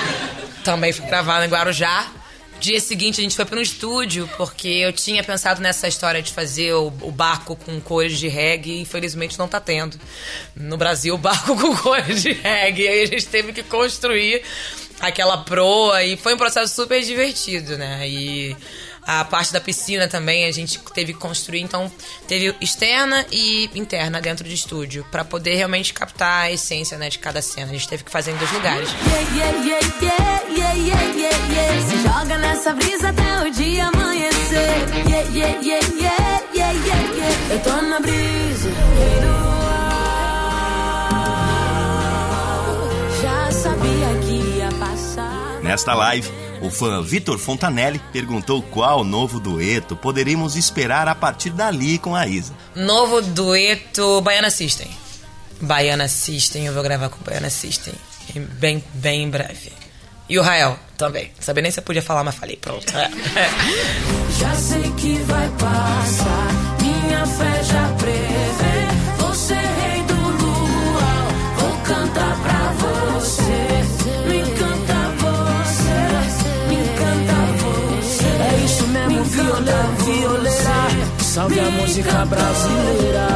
também 0.62 0.92
foi 0.92 1.06
gravada 1.06 1.46
em 1.46 1.48
Guarujá. 1.48 2.12
Dia 2.60 2.78
seguinte 2.78 3.18
a 3.18 3.22
gente 3.22 3.36
foi 3.36 3.46
para 3.46 3.58
um 3.58 3.62
estúdio, 3.62 4.28
porque 4.36 4.68
eu 4.68 4.92
tinha 4.92 5.24
pensado 5.24 5.62
nessa 5.62 5.88
história 5.88 6.20
de 6.20 6.30
fazer 6.30 6.74
o, 6.74 6.88
o 7.00 7.10
barco 7.10 7.56
com 7.56 7.80
cores 7.80 8.18
de 8.18 8.28
reggae 8.28 8.72
e 8.72 8.80
infelizmente 8.82 9.38
não 9.38 9.48
tá 9.48 9.60
tendo. 9.60 9.98
No 10.54 10.76
Brasil, 10.76 11.14
o 11.14 11.18
barco 11.18 11.56
com 11.60 11.74
cores 11.74 12.22
de 12.22 12.32
reggae. 12.32 12.86
Aí 12.86 13.02
a 13.02 13.06
gente 13.06 13.26
teve 13.26 13.54
que 13.54 13.62
construir 13.62 14.42
aquela 15.00 15.38
proa 15.38 16.02
e 16.02 16.16
foi 16.16 16.34
um 16.34 16.38
processo 16.38 16.74
super 16.74 17.02
divertido, 17.02 17.76
né? 17.76 18.08
E 18.08 18.56
a 19.06 19.24
parte 19.24 19.52
da 19.52 19.60
piscina 19.60 20.08
também 20.08 20.46
a 20.46 20.52
gente 20.52 20.80
teve 20.92 21.12
que 21.12 21.18
construir, 21.20 21.60
então 21.60 21.90
teve 22.26 22.54
externa 22.60 23.24
e 23.30 23.70
interna 23.74 24.20
dentro 24.20 24.48
de 24.48 24.54
estúdio, 24.54 25.06
para 25.12 25.24
poder 25.24 25.54
realmente 25.54 25.94
captar 25.94 26.42
a 26.42 26.50
essência 26.50 26.98
né, 26.98 27.08
de 27.08 27.18
cada 27.20 27.40
cena. 27.40 27.70
A 27.70 27.74
gente 27.74 27.88
teve 27.88 28.02
que 28.02 28.10
fazer 28.10 28.32
em 28.32 28.36
dois 28.36 28.50
lugares. 28.52 28.88
Joga 32.02 32.38
nessa 32.38 32.72
brisa 32.72 33.10
até 33.10 33.42
o 33.42 33.50
dia 33.52 33.86
amanhecer. 33.86 34.26
Eu 37.50 37.60
tô 37.60 37.82
na 37.82 38.00
brisa. 38.00 39.35
Nesta 45.66 45.94
live, 45.94 46.28
o 46.62 46.70
fã 46.70 47.02
Vitor 47.02 47.38
Fontanelli 47.38 48.00
perguntou 48.12 48.62
qual 48.62 49.02
novo 49.04 49.40
dueto 49.40 49.96
poderíamos 49.96 50.54
esperar 50.56 51.08
a 51.08 51.14
partir 51.14 51.50
dali 51.50 51.98
com 51.98 52.14
a 52.14 52.26
Isa. 52.26 52.52
Novo 52.74 53.20
dueto 53.20 54.20
Baiana 54.20 54.48
System. 54.50 54.88
Baiana 55.60 56.06
System, 56.08 56.66
eu 56.66 56.72
vou 56.72 56.82
gravar 56.82 57.08
com 57.08 57.18
Baiana 57.24 57.50
System. 57.50 57.94
em- 58.34 58.40
Bem, 58.42 58.84
bem 58.94 59.24
em 59.24 59.30
breve. 59.30 59.72
E 60.28 60.38
o 60.38 60.42
Rael 60.42 60.78
também. 60.96 61.30
Sabia 61.40 61.62
nem 61.62 61.70
se 61.72 61.78
eu 61.80 61.84
podia 61.84 62.02
falar, 62.02 62.22
mas 62.24 62.34
falei, 62.36 62.56
pronto. 62.56 62.84
Já 64.38 64.54
sei 64.54 64.82
que 64.92 65.18
vai 65.24 65.48
passar, 65.58 66.48
minha 66.80 67.26
fé 67.26 67.62
já 67.64 67.88
prevê. 67.98 68.35
Violeira, 79.56 79.82
violeira. 80.04 81.22
Salve 81.22 81.60
a 81.60 81.70
música 81.70 82.24
brasileira. 82.26 83.28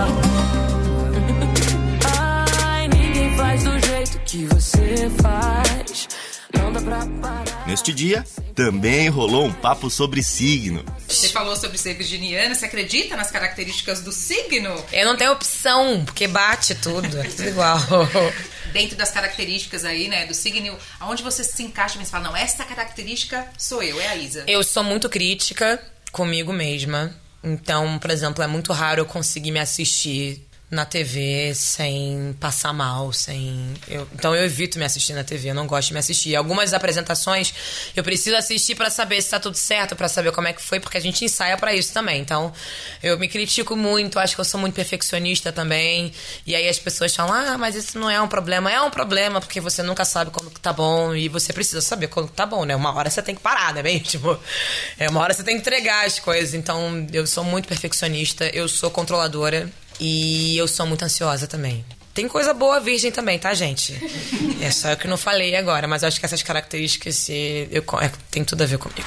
Ai, 2.62 2.88
ninguém 2.88 3.36
faz 3.36 3.64
do 3.64 3.78
jeito 3.86 4.18
que 4.20 4.44
você 4.46 5.10
faz. 5.22 6.08
Não 6.58 6.72
dá 6.72 6.80
pra 6.80 7.06
parar. 7.20 7.66
Neste 7.66 7.92
dia, 7.92 8.24
também 8.54 9.08
rolou 9.08 9.46
um 9.46 9.52
papo 9.52 9.88
sobre 9.88 10.22
signo. 10.22 10.84
Você 11.08 11.28
falou 11.28 11.56
sobre 11.56 11.78
ser 11.78 11.94
virginiana, 11.94 12.54
você 12.54 12.66
acredita 12.66 13.16
nas 13.16 13.30
características 13.30 14.02
do 14.02 14.12
signo? 14.12 14.74
Eu 14.92 15.06
não 15.06 15.16
tenho 15.16 15.32
opção, 15.32 16.04
porque 16.04 16.26
bate 16.26 16.74
tudo, 16.74 17.06
é 17.18 17.22
tudo 17.22 17.48
igual. 17.48 17.78
Dentro 18.72 18.96
das 18.96 19.10
características 19.10 19.84
aí, 19.84 20.06
né, 20.06 20.26
do 20.26 20.34
signo, 20.34 20.76
aonde 21.00 21.24
você 21.24 21.42
se 21.42 21.62
encaixa, 21.62 21.96
mas 21.98 22.08
fala, 22.08 22.24
não, 22.24 22.36
essa 22.36 22.64
característica 22.64 23.46
sou 23.58 23.82
eu, 23.82 24.00
é 24.00 24.08
a 24.08 24.16
Isa. 24.16 24.44
Eu 24.46 24.62
sou 24.62 24.84
muito 24.84 25.08
crítica 25.08 25.80
comigo 26.12 26.52
mesma. 26.52 27.14
Então, 27.42 27.98
por 27.98 28.10
exemplo, 28.10 28.42
é 28.44 28.46
muito 28.46 28.72
raro 28.72 29.00
eu 29.00 29.06
conseguir 29.06 29.50
me 29.50 29.58
assistir 29.58 30.46
na 30.70 30.84
TV 30.84 31.52
sem 31.54 32.34
passar 32.38 32.72
mal, 32.72 33.12
sem. 33.12 33.74
eu- 33.88 34.06
então 34.14 34.34
eu 34.36 34.44
evito 34.44 34.78
me 34.78 34.84
assistir 34.84 35.14
na 35.14 35.24
TV, 35.24 35.50
eu 35.50 35.54
não 35.54 35.66
gosto 35.66 35.88
de 35.88 35.94
me 35.94 35.98
assistir. 35.98 36.36
Algumas 36.36 36.72
apresentações 36.72 37.52
eu 37.96 38.04
preciso 38.04 38.36
assistir 38.36 38.76
pra 38.76 38.88
saber 38.88 39.20
se 39.20 39.30
tá 39.30 39.40
tudo 39.40 39.56
certo, 39.56 39.96
pra 39.96 40.06
saber 40.08 40.30
como 40.30 40.46
é 40.46 40.52
que 40.52 40.62
foi, 40.62 40.78
porque 40.78 40.96
a 40.96 41.00
gente 41.00 41.24
ensaia 41.24 41.56
pra 41.56 41.74
isso 41.74 41.92
também. 41.92 42.20
Então 42.20 42.52
eu 43.02 43.18
me 43.18 43.26
critico 43.28 43.74
muito, 43.76 44.18
acho 44.18 44.36
que 44.36 44.40
eu 44.40 44.44
sou 44.44 44.60
muito 44.60 44.74
perfeccionista 44.74 45.50
também. 45.52 46.12
E 46.46 46.54
aí 46.54 46.68
as 46.68 46.78
pessoas 46.78 47.14
falam: 47.14 47.34
ah, 47.34 47.58
mas 47.58 47.74
isso 47.74 47.98
não 47.98 48.08
é 48.08 48.20
um 48.20 48.28
problema. 48.28 48.70
É 48.70 48.80
um 48.80 48.90
problema, 48.90 49.40
porque 49.40 49.60
você 49.60 49.82
nunca 49.82 50.04
sabe 50.04 50.30
quando 50.30 50.50
tá 50.50 50.72
bom 50.72 51.14
e 51.16 51.28
você 51.28 51.52
precisa 51.52 51.80
saber 51.80 52.06
quando 52.06 52.28
tá 52.30 52.46
bom, 52.46 52.64
né? 52.64 52.76
Uma 52.76 52.94
hora 52.94 53.10
você 53.10 53.20
tem 53.22 53.34
que 53.34 53.40
parar, 53.40 53.74
né? 53.74 53.82
Mesmo? 53.82 54.38
É, 54.98 55.08
uma 55.08 55.20
hora 55.20 55.34
você 55.34 55.42
tem 55.42 55.56
que 55.56 55.60
entregar 55.62 56.06
as 56.06 56.20
coisas. 56.20 56.54
Então 56.54 57.06
eu 57.12 57.26
sou 57.26 57.42
muito 57.42 57.66
perfeccionista, 57.66 58.46
eu 58.54 58.68
sou 58.68 58.88
controladora. 58.90 59.68
E 60.00 60.56
eu 60.56 60.66
sou 60.66 60.86
muito 60.86 61.04
ansiosa 61.04 61.46
também. 61.46 61.84
Tem 62.14 62.26
coisa 62.26 62.52
boa 62.52 62.80
virgem 62.80 63.12
também, 63.12 63.38
tá, 63.38 63.54
gente? 63.54 63.94
É 64.60 64.70
só 64.70 64.90
eu 64.90 64.96
que 64.96 65.06
não 65.06 65.16
falei 65.16 65.54
agora, 65.54 65.86
mas 65.86 66.02
eu 66.02 66.08
acho 66.08 66.18
que 66.18 66.26
essas 66.26 66.42
características 66.42 67.28
eh, 67.30 67.68
eu, 67.70 67.84
é, 68.00 68.10
tem 68.30 68.44
tudo 68.44 68.62
a 68.62 68.66
ver 68.66 68.78
comigo. 68.78 69.06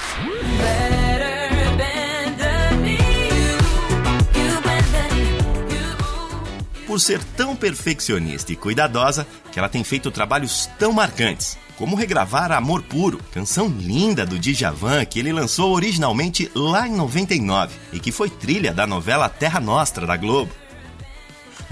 Por 6.86 7.00
ser 7.00 7.22
tão 7.36 7.54
perfeccionista 7.56 8.52
e 8.52 8.56
cuidadosa, 8.56 9.26
que 9.52 9.58
ela 9.58 9.68
tem 9.68 9.82
feito 9.84 10.10
trabalhos 10.10 10.70
tão 10.78 10.92
marcantes, 10.92 11.58
como 11.76 11.96
regravar 11.96 12.52
Amor 12.52 12.82
Puro, 12.82 13.20
canção 13.32 13.68
linda 13.68 14.24
do 14.24 14.38
Djavan 14.38 15.04
que 15.04 15.18
ele 15.18 15.32
lançou 15.32 15.74
originalmente 15.74 16.50
lá 16.54 16.86
em 16.86 16.92
99 16.94 17.74
e 17.92 17.98
que 17.98 18.12
foi 18.12 18.30
trilha 18.30 18.72
da 18.72 18.86
novela 18.86 19.28
Terra 19.28 19.60
Nostra 19.60 20.06
da 20.06 20.16
Globo. 20.16 20.52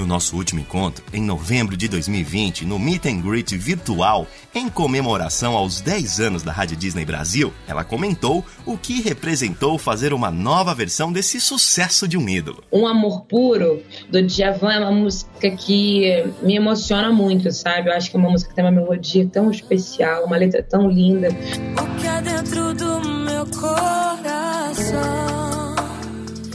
No 0.02 0.08
nosso 0.08 0.34
último 0.34 0.58
encontro, 0.58 1.04
em 1.12 1.22
novembro 1.22 1.76
de 1.76 1.86
2020, 1.86 2.64
no 2.64 2.76
Meet 2.76 3.06
and 3.06 3.20
Greet 3.20 3.56
virtual, 3.56 4.26
em 4.52 4.68
comemoração 4.68 5.56
aos 5.56 5.80
10 5.80 6.18
anos 6.18 6.42
da 6.42 6.50
Rádio 6.50 6.76
Disney 6.76 7.04
Brasil, 7.04 7.52
ela 7.68 7.84
comentou 7.84 8.44
o 8.66 8.76
que 8.76 9.00
representou 9.00 9.78
fazer 9.78 10.12
uma 10.12 10.28
nova 10.28 10.74
versão 10.74 11.12
desse 11.12 11.40
sucesso 11.40 12.08
de 12.08 12.18
um 12.18 12.28
ídolo. 12.28 12.64
Um 12.72 12.84
Amor 12.84 13.26
Puro, 13.26 13.80
do 14.10 14.20
Djavan, 14.20 14.72
é 14.72 14.80
uma 14.80 14.90
música 14.90 15.52
que 15.52 16.24
me 16.42 16.56
emociona 16.56 17.12
muito, 17.12 17.52
sabe? 17.52 17.88
Eu 17.88 17.94
acho 17.94 18.10
que 18.10 18.16
é 18.16 18.18
uma 18.18 18.30
música 18.30 18.50
que 18.50 18.56
tem 18.56 18.64
uma 18.64 18.72
melodia 18.72 19.24
tão 19.28 19.52
especial, 19.52 20.24
uma 20.24 20.36
letra 20.36 20.64
tão 20.64 20.90
linda. 20.90 21.28
O 21.28 22.00
que 22.00 22.08
é 22.08 22.20
dentro 22.22 22.74
do 22.74 23.08
meu 23.08 23.46
coração? 23.46 24.02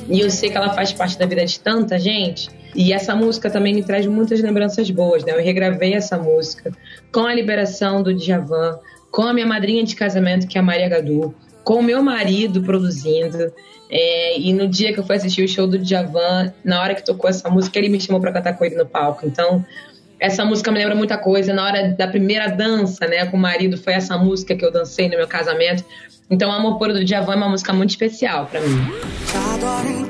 E 0.10 0.20
eu 0.20 0.30
sei 0.30 0.50
que 0.50 0.58
ela 0.58 0.74
faz 0.74 0.92
parte 0.92 1.18
da 1.18 1.25
vida 1.25 1.46
de 1.46 1.58
tanta 1.62 1.98
gente. 1.98 2.50
E 2.78 2.94
essa 2.94 3.16
música 3.16 3.50
também 3.50 3.74
me 3.74 3.84
traz 3.84 4.06
muitas 4.06 4.40
lembranças 4.40 4.88
boas, 4.92 5.26
né? 5.26 5.32
Eu 5.32 5.44
regravei 5.44 5.96
essa 5.96 6.16
música 6.16 6.72
com 7.12 7.22
a 7.22 7.34
liberação 7.34 8.04
do 8.04 8.14
Djavan, 8.14 8.78
com 9.10 9.24
a 9.24 9.34
minha 9.34 9.48
madrinha 9.48 9.84
de 9.84 9.96
casamento, 9.96 10.48
que 10.48 10.60
é 10.60 10.62
a 10.62 10.64
Maria 10.64 10.88
Gadu, 10.88 11.34
com 11.64 11.80
o 11.80 11.84
meu 11.84 12.04
marido 12.04 12.62
produzindo. 12.62 13.52
É, 13.90 14.40
e 14.40 14.54
no 14.54 14.68
dia 14.68 14.94
que 14.94 15.00
eu 15.00 15.04
fui 15.04 15.16
assistir 15.16 15.44
o 15.44 15.48
show 15.48 15.66
do 15.66 15.80
Djavan, 15.80 16.54
na 16.64 16.80
hora 16.80 16.94
que 16.94 17.04
tocou 17.04 17.28
essa 17.28 17.50
música, 17.50 17.80
ele 17.80 17.90
me 17.90 18.00
chamou 18.00 18.22
pra 18.22 18.32
cantar 18.32 18.56
com 18.56 18.64
ele 18.64 18.76
no 18.76 18.86
palco. 18.86 19.26
Então, 19.26 19.66
essa 20.20 20.46
música 20.46 20.72
me 20.72 20.78
lembra 20.78 20.94
muita 20.94 21.18
coisa. 21.18 21.52
Na 21.56 21.66
hora 21.66 21.96
da 21.98 22.08
primeira 22.08 22.48
dança, 22.48 23.08
né, 23.08 23.26
com 23.26 23.38
o 23.38 23.40
marido, 23.40 23.76
foi 23.76 23.94
essa 23.94 24.16
música 24.20 24.56
que 24.56 24.64
eu 24.64 24.72
dancei 24.72 25.10
no 25.10 25.18
meu 25.18 25.28
casamento. 25.28 25.84
Então, 26.30 26.52
Amor 26.52 26.78
Puro 26.78 26.94
do 26.94 27.04
Djavan 27.04 27.34
é 27.34 27.38
uma 27.38 27.50
música 27.50 27.74
muito 27.74 27.90
especial 27.90 28.46
pra 28.46 28.62
mim. 28.62 28.78
Adoro 29.56 29.88
em 29.88 30.06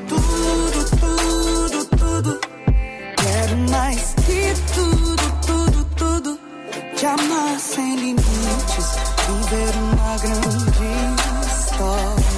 Amar 7.07 7.57
sem 7.57 7.95
limites. 7.95 8.97
Viver 9.27 9.73
uma 9.77 10.17
grande 10.17 11.47
história. 11.47 12.36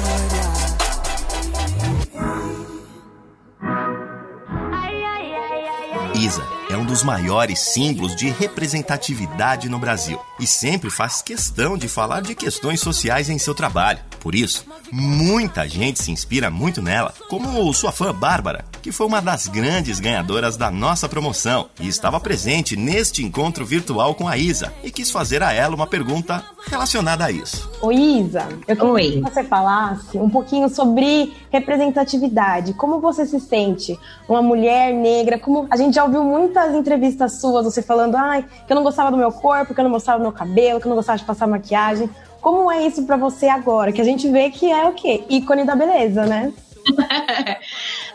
É 6.70 6.78
um 6.78 6.86
dos 6.86 7.04
maiores 7.04 7.60
símbolos 7.60 8.16
de 8.16 8.30
representatividade 8.30 9.68
no 9.68 9.80
Brasil 9.80 10.20
e 10.40 10.46
sempre 10.46 10.92
faz 10.92 11.20
questão 11.20 11.76
de 11.76 11.88
falar 11.88 12.22
de 12.22 12.36
questões 12.36 12.80
sociais 12.80 13.28
em 13.28 13.40
seu 13.40 13.56
trabalho. 13.56 14.00
Por 14.20 14.36
isso, 14.36 14.66
muita 14.92 15.68
gente 15.68 16.04
se 16.04 16.12
inspira 16.12 16.52
muito 16.52 16.82
nela, 16.82 17.14
como 17.28 17.74
sua 17.74 17.92
fã 17.92 18.14
Bárbara, 18.14 18.66
que 18.82 18.92
foi 18.92 19.08
uma 19.08 19.22
das 19.22 19.48
grandes 19.48 20.00
ganhadoras 20.00 20.58
da 20.58 20.70
nossa 20.70 21.10
promoção 21.10 21.70
e 21.80 21.88
estava 21.88 22.20
presente 22.20 22.76
neste 22.76 23.24
encontro 23.24 23.66
virtual 23.66 24.14
com 24.14 24.28
a 24.28 24.38
Isa 24.38 24.72
e 24.84 24.92
quis 24.92 25.10
fazer 25.10 25.42
a 25.42 25.52
ela 25.52 25.76
uma 25.76 25.88
pergunta 25.88 26.44
relacionada 26.68 27.26
a 27.26 27.32
isso. 27.32 27.70
Oi, 27.82 27.96
Isa. 27.96 28.48
Eu 28.68 28.76
queria 28.76 28.92
Oi. 28.92 29.12
que 29.12 29.22
você 29.22 29.44
falasse 29.44 30.18
um 30.18 30.30
pouquinho 30.30 30.70
sobre 30.70 31.34
representatividade. 31.52 32.74
Como 32.74 33.00
você 33.00 33.26
se 33.26 33.40
sente 33.40 34.00
uma 34.28 34.42
mulher 34.42 34.94
negra? 34.94 35.40
Como 35.40 35.68
a 35.70 35.78
gente 35.78 35.96
já 35.96 36.04
ouviu 36.04 36.24
muitas 36.24 36.74
entrevistas 36.74 37.40
suas, 37.40 37.66
você 37.66 37.82
falando, 37.82 38.16
ai, 38.16 38.46
que 38.66 38.72
eu 38.72 38.76
não 38.76 38.84
gostava 38.84 39.12
do 39.12 39.18
meu 39.18 39.32
corpo, 39.32 39.74
que 39.74 39.80
eu 39.80 39.84
não 39.84 39.92
gostava 39.92 40.20
do 40.20 40.24
meu 40.24 40.32
cabelo, 40.32 40.80
que 40.80 40.86
eu 40.86 40.90
não 40.90 40.98
gostava 40.98 41.18
de 41.18 41.26
passar 41.26 41.48
maquiagem. 41.48 42.10
Como 42.42 42.72
é 42.72 42.86
isso 42.86 43.04
pra 43.04 43.18
você 43.18 43.48
agora? 43.48 43.92
Que 43.92 44.02
a 44.02 44.06
gente 44.06 44.30
vê 44.30 44.50
que 44.50 44.72
é 44.72 44.86
o 44.86 44.94
quê? 44.94 45.24
Ícone 45.30 45.66
da 45.66 45.76
beleza, 45.76 46.26
né? 46.26 46.54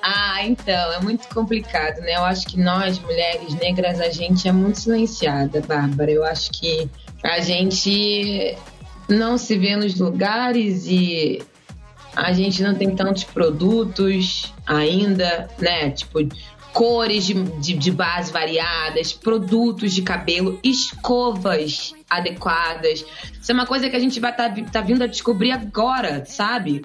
Ah, 0.07 0.45
então, 0.45 0.93
é 0.93 1.01
muito 1.01 1.27
complicado, 1.29 2.01
né? 2.01 2.17
Eu 2.17 2.25
acho 2.25 2.47
que 2.47 2.61
nós, 2.61 2.99
mulheres 2.99 3.55
negras, 3.55 4.03
a 4.03 4.11
gente 4.11 4.47
é 4.47 4.53
muito 4.53 4.79
silenciada, 4.79 5.63
Bárbara. 5.63 6.11
Eu 6.11 6.23
acho 6.23 6.51
que 6.51 6.91
a 7.23 7.41
gente 7.41 8.55
não 9.09 9.39
se 9.39 9.57
vê 9.57 9.75
nos 9.77 9.99
lugares 9.99 10.85
e 10.87 11.43
a 12.17 12.33
gente 12.33 12.63
não 12.63 12.75
tem 12.75 12.95
tantos 12.95 13.25
produtos 13.25 14.53
ainda, 14.67 15.49
né? 15.59 15.91
Tipo, 15.91 16.21
cores 16.73 17.25
de, 17.25 17.35
de, 17.35 17.75
de 17.75 17.91
base 17.91 18.33
variadas, 18.33 19.13
produtos 19.13 19.95
de 19.95 20.03
cabelo, 20.03 20.59
escovas 20.63 21.95
adequadas. 22.11 23.05
Isso 23.41 23.53
é 23.53 23.55
uma 23.55 23.67
coisa 23.67 23.89
que 23.89 23.97
a 23.97 24.01
gente 24.01 24.19
vai 24.19 24.33
estar 24.33 24.53
tá, 24.53 24.63
tá 24.65 24.81
vindo 24.81 25.03
a 25.03 25.07
descobrir 25.07 25.53
agora, 25.53 26.25
sabe? 26.27 26.83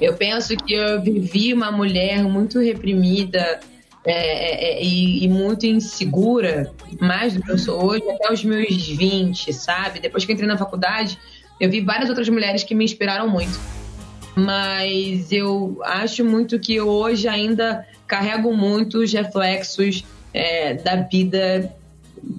Eu 0.00 0.14
penso 0.14 0.56
que 0.56 0.74
eu 0.74 1.02
vivi 1.02 1.52
uma 1.52 1.70
mulher 1.70 2.22
muito 2.24 2.58
reprimida 2.60 3.60
é, 4.04 4.12
é, 4.12 4.78
é, 4.78 4.84
e, 4.84 5.24
e 5.24 5.28
muito 5.28 5.66
insegura, 5.66 6.70
mais 7.00 7.34
do 7.34 7.42
que 7.42 7.50
eu 7.50 7.58
sou 7.58 7.84
hoje, 7.84 8.04
até 8.10 8.32
os 8.32 8.44
meus 8.44 8.86
20, 8.86 9.52
sabe? 9.52 9.98
Depois 9.98 10.24
que 10.24 10.32
entrei 10.32 10.46
na 10.46 10.58
faculdade, 10.58 11.18
eu 11.58 11.70
vi 11.70 11.80
várias 11.80 12.08
outras 12.08 12.28
mulheres 12.28 12.62
que 12.62 12.74
me 12.74 12.84
inspiraram 12.84 13.28
muito. 13.28 13.58
Mas 14.36 15.30
eu 15.30 15.78
acho 15.84 16.24
muito 16.24 16.58
que 16.58 16.80
hoje 16.80 17.28
ainda 17.28 17.86
carrego 18.06 18.54
muito 18.54 18.98
os 18.98 19.12
reflexos 19.12 20.04
é, 20.32 20.74
da 20.74 20.96
vida 20.96 21.72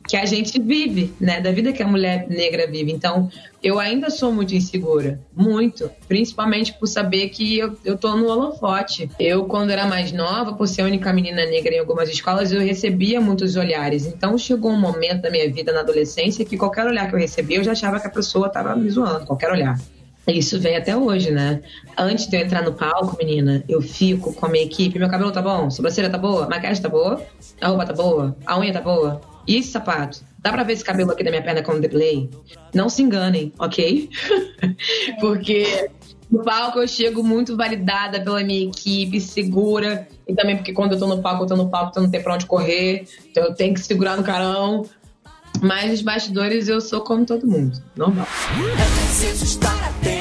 que 0.07 0.17
a 0.17 0.25
gente 0.25 0.59
vive, 0.59 1.13
né? 1.19 1.39
Da 1.39 1.51
vida 1.51 1.71
que 1.71 1.81
a 1.81 1.87
mulher 1.87 2.27
negra 2.27 2.67
vive. 2.67 2.91
Então, 2.91 3.29
eu 3.61 3.79
ainda 3.79 4.09
sou 4.09 4.31
muito 4.31 4.53
insegura, 4.53 5.19
muito, 5.35 5.89
principalmente 6.07 6.73
por 6.73 6.87
saber 6.87 7.29
que 7.29 7.57
eu, 7.57 7.77
eu 7.83 7.97
tô 7.97 8.15
no 8.15 8.27
holofote. 8.27 9.09
Eu, 9.19 9.45
quando 9.45 9.69
era 9.69 9.85
mais 9.87 10.11
nova, 10.11 10.53
por 10.53 10.67
ser 10.67 10.81
a 10.81 10.85
única 10.85 11.11
menina 11.13 11.45
negra 11.45 11.75
em 11.75 11.79
algumas 11.79 12.09
escolas, 12.09 12.51
eu 12.51 12.61
recebia 12.61 13.21
muitos 13.21 13.55
olhares. 13.55 14.05
Então, 14.05 14.37
chegou 14.37 14.71
um 14.71 14.79
momento 14.79 15.21
da 15.21 15.29
minha 15.29 15.51
vida 15.51 15.71
na 15.71 15.81
adolescência 15.81 16.45
que 16.45 16.57
qualquer 16.57 16.85
olhar 16.85 17.07
que 17.07 17.15
eu 17.15 17.19
recebia, 17.19 17.57
eu 17.57 17.63
já 17.63 17.71
achava 17.71 17.99
que 17.99 18.07
a 18.07 18.11
pessoa 18.11 18.49
tava 18.49 18.75
me 18.75 18.89
zoando, 18.89 19.25
qualquer 19.25 19.51
olhar. 19.51 19.79
Isso 20.27 20.59
vem 20.59 20.75
até 20.75 20.95
hoje, 20.97 21.31
né? 21.31 21.61
Antes 21.97 22.27
de 22.27 22.35
eu 22.35 22.41
entrar 22.41 22.63
no 22.63 22.73
palco, 22.73 23.15
menina, 23.17 23.63
eu 23.69 23.81
fico 23.81 24.33
com 24.33 24.45
a 24.45 24.49
minha 24.49 24.65
equipe. 24.65 24.97
Meu 24.97 25.09
cabelo 25.09 25.31
tá 25.31 25.41
bom? 25.41 25.69
Sobrancelha 25.69 26.09
tá 26.09 26.17
boa? 26.17 26.47
Maquiagem 26.47 26.81
tá 26.81 26.89
boa? 26.89 27.21
A 27.61 27.67
roupa 27.67 27.85
tá 27.85 27.93
boa? 27.93 28.35
A 28.45 28.59
unha 28.59 28.73
tá 28.73 28.81
boa? 28.81 29.21
E 29.47 29.57
esse 29.57 29.69
sapato? 29.69 30.23
Dá 30.39 30.51
pra 30.51 30.63
ver 30.63 30.73
esse 30.73 30.83
cabelo 30.83 31.11
aqui 31.11 31.23
da 31.23 31.29
minha 31.29 31.43
perna 31.43 31.61
com 31.61 31.79
delay? 31.79 32.29
Não 32.73 32.89
se 32.89 33.01
enganem, 33.01 33.53
ok? 33.59 34.09
porque 35.19 35.89
no 36.29 36.43
palco 36.43 36.79
eu 36.79 36.87
chego 36.87 37.23
muito 37.23 37.55
validada 37.55 38.19
pela 38.21 38.43
minha 38.43 38.67
equipe, 38.67 39.21
segura. 39.21 40.07
E 40.27 40.33
também 40.33 40.55
porque 40.55 40.73
quando 40.73 40.93
eu 40.93 40.99
tô 40.99 41.07
no 41.07 41.21
palco, 41.21 41.43
eu 41.43 41.47
tô 41.47 41.55
no 41.55 41.69
palco, 41.69 41.91
então 41.91 42.03
não 42.03 42.11
tem 42.11 42.21
pra 42.21 42.33
onde 42.33 42.47
correr. 42.47 43.07
Então 43.29 43.43
eu 43.43 43.53
tenho 43.53 43.73
que 43.73 43.79
segurar 43.79 44.17
no 44.17 44.23
carão. 44.23 44.85
Mas 45.61 45.89
nos 45.89 46.01
bastidores 46.01 46.67
eu 46.67 46.81
sou 46.81 47.01
como 47.01 47.25
todo 47.25 47.47
mundo, 47.47 47.81
normal. 47.95 48.27
É 48.57 48.99
preciso 48.99 49.45
estar 49.45 49.89
atento 49.89 50.14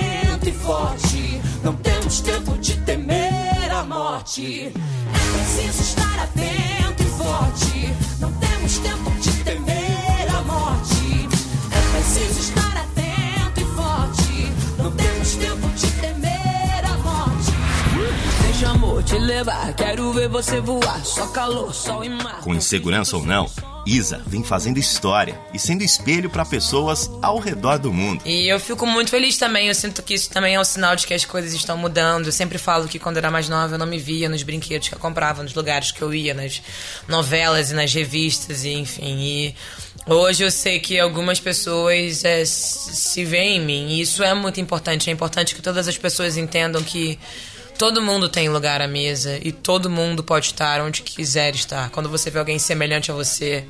e 0.48 0.52
forte. 0.52 1.40
Não 1.62 1.74
temos 1.76 2.20
tempo 2.20 2.58
de 2.58 2.76
temer 2.82 3.70
a 3.72 3.82
morte. 3.84 4.72
É 4.72 5.32
preciso 5.36 5.82
estar 5.82 6.18
atento 6.22 7.02
e 7.02 7.06
forte. 7.06 7.94
Não 8.20 8.32
temos 8.32 8.78
tempo 8.78 9.10
de 9.20 9.32
temer 9.44 10.36
a 10.36 10.42
morte. 10.42 11.28
É 11.70 11.92
preciso 11.92 12.40
estar 12.40 12.76
atento 12.76 13.60
e 13.60 13.64
forte. 13.74 14.52
Não 14.78 14.90
temos 14.92 15.34
tempo 15.34 15.68
de 15.68 15.90
temer 15.92 16.84
a 16.84 16.98
morte. 16.98 17.52
Deixa 18.42 18.68
amor 18.68 19.02
te 19.02 19.18
levar. 19.18 19.72
Quero 19.74 20.12
ver 20.12 20.28
você 20.28 20.60
voar. 20.60 21.04
Só 21.04 21.26
calor, 21.28 21.74
sol 21.74 22.04
e 22.04 22.08
mar. 22.08 22.40
Com 22.42 22.54
insegurança 22.54 23.16
ou 23.16 23.24
não, 23.24 23.48
Isa 23.86 24.22
vem 24.26 24.42
fazendo 24.42 24.78
história 24.78 25.38
e 25.52 25.58
sendo 25.58 25.82
espelho 25.82 26.30
para 26.30 26.44
pessoas 26.44 27.10
ao 27.22 27.38
redor 27.38 27.78
do 27.78 27.92
mundo. 27.92 28.22
E 28.24 28.48
eu 28.50 28.58
fico 28.58 28.86
muito 28.86 29.10
feliz 29.10 29.36
também. 29.36 29.68
Eu 29.68 29.74
sinto 29.74 30.02
que 30.02 30.14
isso 30.14 30.30
também 30.30 30.54
é 30.54 30.60
um 30.60 30.64
sinal 30.64 30.96
de 30.96 31.06
que 31.06 31.14
as 31.14 31.24
coisas 31.24 31.52
estão 31.52 31.76
mudando. 31.76 32.26
Eu 32.26 32.32
sempre 32.32 32.58
falo 32.58 32.88
que 32.88 32.98
quando 32.98 33.18
era 33.18 33.30
mais 33.30 33.48
nova 33.48 33.74
eu 33.74 33.78
não 33.78 33.86
me 33.86 33.98
via 33.98 34.28
nos 34.28 34.42
brinquedos 34.42 34.88
que 34.88 34.94
eu 34.94 34.98
comprava, 34.98 35.42
nos 35.42 35.54
lugares 35.54 35.90
que 35.90 36.02
eu 36.02 36.14
ia, 36.14 36.32
nas 36.32 36.62
novelas 37.06 37.70
e 37.70 37.74
nas 37.74 37.92
revistas, 37.92 38.64
e 38.64 38.72
enfim. 38.72 39.16
E 39.18 39.54
hoje 40.06 40.44
eu 40.44 40.50
sei 40.50 40.80
que 40.80 40.98
algumas 40.98 41.38
pessoas 41.38 42.24
é, 42.24 42.44
se 42.44 43.24
veem 43.24 43.58
em 43.58 43.64
mim. 43.64 43.88
E 43.88 44.00
isso 44.00 44.22
é 44.22 44.32
muito 44.34 44.60
importante. 44.60 45.10
É 45.10 45.12
importante 45.12 45.54
que 45.54 45.62
todas 45.62 45.86
as 45.88 45.98
pessoas 45.98 46.36
entendam 46.36 46.82
que 46.82 47.18
Todo 47.78 48.00
mundo 48.00 48.28
tem 48.28 48.48
lugar 48.48 48.80
à 48.80 48.88
mesa 48.88 49.38
e 49.42 49.50
todo 49.50 49.90
mundo 49.90 50.22
pode 50.22 50.46
estar 50.46 50.80
onde 50.80 51.02
quiser 51.02 51.54
estar. 51.54 51.90
Quando 51.90 52.08
você 52.08 52.30
vê 52.30 52.38
alguém 52.38 52.58
semelhante 52.58 53.10
a 53.10 53.14
você 53.14 53.66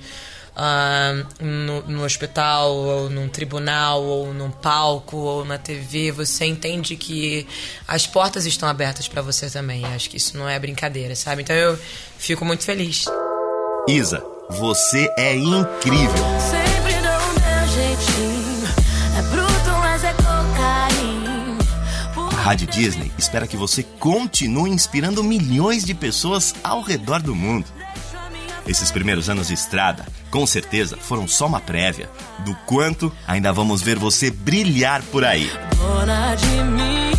uh, 0.54 1.44
no, 1.44 1.82
no, 1.82 2.04
hospital, 2.04 2.72
ou 2.74 3.10
num 3.10 3.28
tribunal, 3.28 4.02
ou 4.02 4.32
num 4.32 4.50
palco, 4.50 5.16
ou 5.16 5.44
na 5.44 5.58
TV, 5.58 6.12
você 6.12 6.44
entende 6.44 6.96
que 6.96 7.46
as 7.86 8.06
portas 8.06 8.46
estão 8.46 8.68
abertas 8.68 9.08
para 9.08 9.22
você 9.22 9.48
também. 9.50 9.84
Acho 9.86 10.10
que 10.10 10.16
isso 10.16 10.36
não 10.36 10.48
é 10.48 10.58
brincadeira, 10.58 11.14
sabe? 11.14 11.42
Então 11.42 11.56
eu 11.56 11.78
fico 12.18 12.44
muito 12.44 12.64
feliz. 12.64 13.06
Isa, 13.88 14.22
você 14.50 15.10
é 15.16 15.34
incrível. 15.34 16.73
Rádio 22.44 22.66
Disney 22.66 23.10
espera 23.16 23.46
que 23.46 23.56
você 23.56 23.82
continue 23.82 24.68
inspirando 24.68 25.24
milhões 25.24 25.82
de 25.82 25.94
pessoas 25.94 26.54
ao 26.62 26.82
redor 26.82 27.22
do 27.22 27.34
mundo. 27.34 27.64
Esses 28.68 28.90
primeiros 28.90 29.30
anos 29.30 29.48
de 29.48 29.54
estrada, 29.54 30.04
com 30.30 30.46
certeza, 30.46 30.98
foram 30.98 31.26
só 31.26 31.46
uma 31.46 31.58
prévia 31.58 32.10
do 32.40 32.54
quanto 32.66 33.10
ainda 33.26 33.50
vamos 33.50 33.80
ver 33.80 33.98
você 33.98 34.30
brilhar 34.30 35.02
por 35.04 35.24
aí. 35.24 35.50
Dona 35.78 36.34
de 36.34 36.62
mim. 36.64 37.14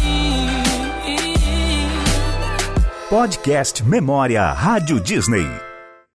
Podcast 3.10 3.84
Memória 3.84 4.53
Rádio 4.53 5.00
Disney. 5.00 5.64